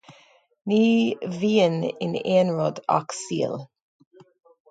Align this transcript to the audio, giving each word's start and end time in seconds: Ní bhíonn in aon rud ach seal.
Ní 0.67 0.79
bhíonn 1.37 1.77
in 2.05 2.13
aon 2.35 2.49
rud 2.57 2.77
ach 2.97 3.11
seal. 3.23 3.55